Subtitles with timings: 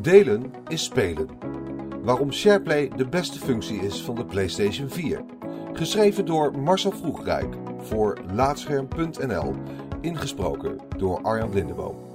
[0.00, 1.28] Delen is spelen.
[2.02, 5.24] Waarom SharePlay de beste functie is van de PlayStation 4.
[5.72, 9.54] Geschreven door Marcel Vroegrijk voor Laatscherm.nl.
[10.00, 12.08] Ingesproken door Arjan Lindeboom.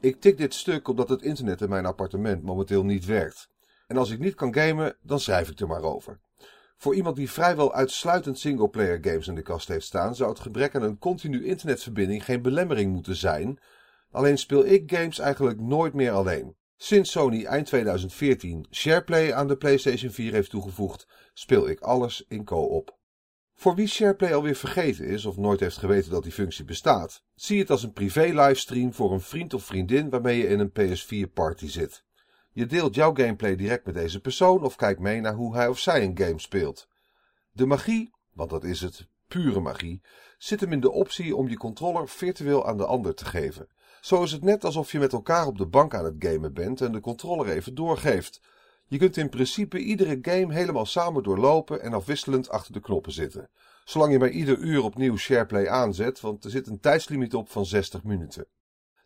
[0.00, 3.50] Ik tik dit stuk omdat het internet in mijn appartement momenteel niet werkt.
[3.86, 6.20] En als ik niet kan gamen, dan schrijf ik er maar over.
[6.76, 10.74] Voor iemand die vrijwel uitsluitend singleplayer games in de kast heeft staan, zou het gebrek
[10.74, 13.58] aan een continu internetverbinding geen belemmering moeten zijn.
[14.10, 16.56] Alleen speel ik games eigenlijk nooit meer alleen.
[16.76, 22.44] Sinds Sony eind 2014 SharePlay aan de PlayStation 4 heeft toegevoegd, speel ik alles in
[22.44, 22.96] co-op.
[23.54, 27.58] Voor wie SharePlay alweer vergeten is of nooit heeft geweten dat die functie bestaat, zie
[27.58, 31.32] het als een privé livestream voor een vriend of vriendin waarmee je in een PS4
[31.32, 32.04] party zit.
[32.52, 35.78] Je deelt jouw gameplay direct met deze persoon of kijkt mee naar hoe hij of
[35.78, 36.88] zij een game speelt.
[37.52, 40.02] De magie, want dat is het, pure magie,
[40.38, 43.68] zit hem in de optie om je controller virtueel aan de ander te geven.
[44.00, 46.80] Zo is het net alsof je met elkaar op de bank aan het gamen bent
[46.80, 48.40] en de controller even doorgeeft.
[48.86, 53.50] Je kunt in principe iedere game helemaal samen doorlopen en afwisselend achter de knoppen zitten.
[53.84, 57.66] Zolang je maar ieder uur opnieuw SharePlay aanzet, want er zit een tijdslimiet op van
[57.66, 58.46] 60 minuten.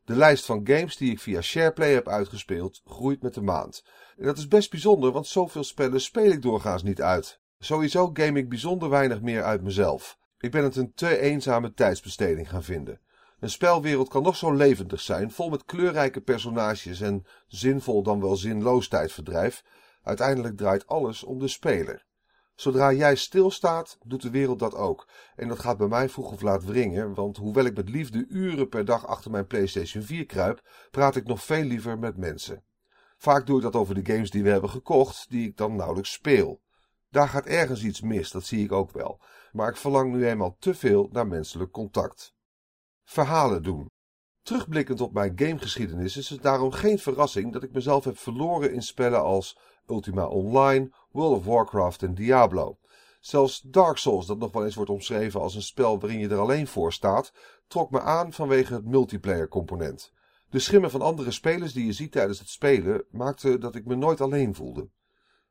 [0.05, 3.85] De lijst van games die ik via SharePlay heb uitgespeeld groeit met de maand.
[4.17, 7.41] En dat is best bijzonder, want zoveel spellen speel ik doorgaans niet uit.
[7.59, 10.19] Sowieso game ik bijzonder weinig meer uit mezelf.
[10.39, 13.01] Ik ben het een te eenzame tijdsbesteding gaan vinden.
[13.43, 18.37] Een spelwereld kan nog zo levendig zijn, vol met kleurrijke personages en zinvol dan wel
[18.37, 19.65] zinloos tijdverdrijf.
[20.03, 22.05] Uiteindelijk draait alles om de speler.
[22.55, 25.09] Zodra jij stilstaat, doet de wereld dat ook.
[25.37, 28.69] En dat gaat bij mij vroeg of laat wringen, want hoewel ik met liefde uren
[28.69, 32.65] per dag achter mijn PlayStation 4 kruip, praat ik nog veel liever met mensen.
[33.17, 36.13] Vaak doe ik dat over de games die we hebben gekocht, die ik dan nauwelijks
[36.13, 36.61] speel.
[37.11, 39.21] Daar gaat ergens iets mis, dat zie ik ook wel.
[39.53, 42.35] Maar ik verlang nu eenmaal te veel naar menselijk contact.
[43.05, 43.91] Verhalen doen.
[44.43, 48.83] Terugblikkend op mijn gamegeschiedenis is het daarom geen verrassing dat ik mezelf heb verloren in
[48.83, 52.79] spellen als Ultima Online, World of Warcraft en Diablo.
[53.21, 56.39] Zelfs Dark Souls, dat nog wel eens wordt omschreven als een spel waarin je er
[56.39, 57.33] alleen voor staat,
[57.67, 60.13] trok me aan vanwege het multiplayer component.
[60.51, 63.95] De schimmen van andere spelers die je ziet tijdens het spelen maakte dat ik me
[63.95, 64.91] nooit alleen voelde.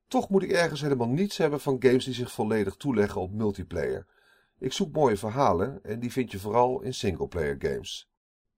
[0.07, 4.07] Toch moet ik ergens helemaal niets hebben van games die zich volledig toeleggen op multiplayer.
[4.61, 8.09] Ik zoek mooie verhalen en die vind je vooral in singleplayer games.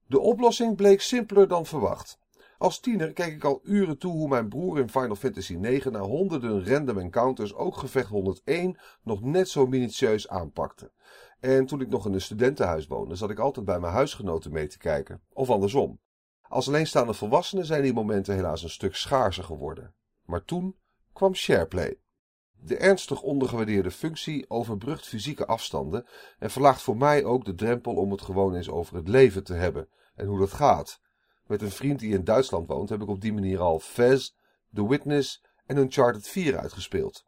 [0.06, 2.18] De oplossing bleek simpeler dan verwacht.
[2.58, 6.00] Als tiener keek ik al uren toe hoe mijn broer in Final Fantasy IX na
[6.00, 10.92] honderden random encounters ook gevecht 101 nog net zo minutieus aanpakte.
[11.40, 14.66] En toen ik nog in een studentenhuis woonde, zat ik altijd bij mijn huisgenoten mee
[14.66, 15.22] te kijken.
[15.32, 16.00] Of andersom.
[16.48, 19.94] Als alleenstaande volwassene zijn die momenten helaas een stuk schaarser geworden.
[20.24, 20.76] Maar toen
[21.12, 21.98] kwam SharePlay.
[22.66, 26.06] De ernstig ondergewaardeerde functie overbrugt fysieke afstanden
[26.38, 29.54] en verlaagt voor mij ook de drempel om het gewoon eens over het leven te
[29.54, 31.00] hebben en hoe dat gaat.
[31.46, 34.30] Met een vriend die in Duitsland woont heb ik op die manier al Fez,
[34.72, 37.26] The Witness en Uncharted 4 uitgespeeld.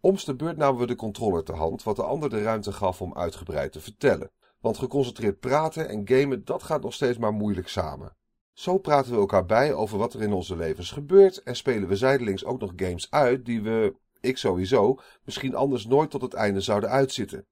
[0.00, 3.02] Oms de beurt namen we de controller ter hand, wat de ander de ruimte gaf
[3.02, 4.30] om uitgebreid te vertellen.
[4.60, 8.16] Want geconcentreerd praten en gamen, dat gaat nog steeds maar moeilijk samen.
[8.52, 11.96] Zo praten we elkaar bij over wat er in onze levens gebeurt en spelen we
[11.96, 13.94] zijdelings ook nog games uit die we,
[14.28, 17.46] ik sowieso, misschien anders nooit tot het einde zouden uitzitten.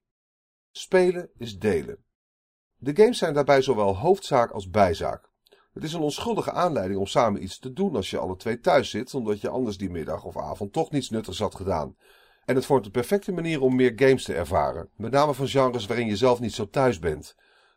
[0.70, 2.04] Spelen is delen.
[2.76, 5.30] De games zijn daarbij zowel hoofdzaak als bijzaak.
[5.72, 8.90] Het is een onschuldige aanleiding om samen iets te doen als je alle twee thuis
[8.90, 11.96] zit, omdat je anders die middag of avond toch niets nuttigs had gedaan.
[12.44, 15.86] En het vormt een perfecte manier om meer games te ervaren, met name van genres
[15.86, 17.34] waarin je zelf niet zo thuis bent.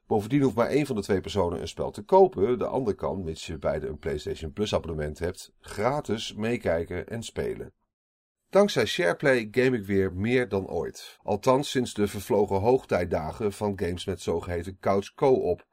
[0.07, 3.23] Bovendien hoeft maar één van de twee personen een spel te kopen, de ander kan,
[3.23, 7.73] mits je beide een PlayStation Plus abonnement hebt, gratis meekijken en spelen.
[8.49, 11.19] Dankzij SharePlay game ik weer meer dan ooit.
[11.23, 15.65] Althans sinds de vervlogen hoogtijdagen van games met zogeheten couch co-op.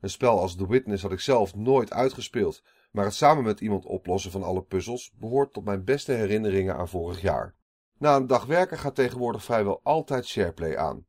[0.00, 3.84] Een spel als The Witness had ik zelf nooit uitgespeeld, maar het samen met iemand
[3.84, 7.54] oplossen van alle puzzels behoort tot mijn beste herinneringen aan vorig jaar.
[7.98, 11.06] Na een dag werken gaat tegenwoordig vrijwel altijd SharePlay aan.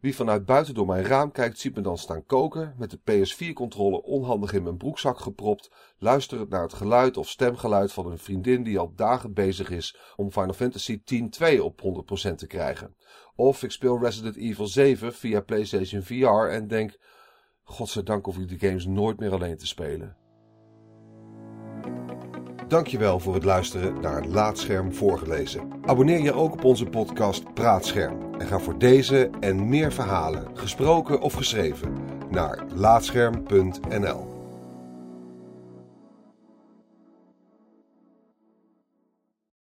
[0.00, 4.02] Wie vanuit buiten door mijn raam kijkt, ziet me dan staan koken, met de PS4-controle
[4.02, 8.78] onhandig in mijn broekzak gepropt, luisterend naar het geluid of stemgeluid van een vriendin die
[8.78, 11.80] al dagen bezig is om Final Fantasy X-2 op
[12.30, 12.96] 100% te krijgen.
[13.34, 16.98] Of ik speel Resident Evil 7 via PlayStation VR en denk,
[17.62, 20.16] godzijdank hoef ik die games nooit meer alleen te spelen.
[22.68, 25.68] Dankjewel voor het luisteren naar Laatscherm voorgelezen.
[25.82, 28.25] Abonneer je ook op onze podcast Praatscherm.
[28.38, 31.96] En ga voor deze en meer verhalen, gesproken of geschreven,
[32.30, 34.35] naar laatscherm.nl.